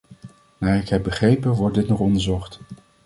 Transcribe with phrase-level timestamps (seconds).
[0.57, 2.59] Naar ik heb begrepen, wordt dit nog onderzocht.